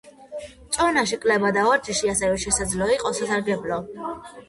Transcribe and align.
წონაში 0.77 1.19
კლება 1.27 1.53
და 1.59 1.67
ვარჯიში, 1.69 2.11
ასევე 2.17 2.43
შესაძლოა 2.47 2.99
იყოს 2.99 3.25
სასარგებლო. 3.25 3.83